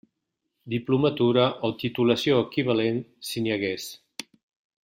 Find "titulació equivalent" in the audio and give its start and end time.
1.85-3.01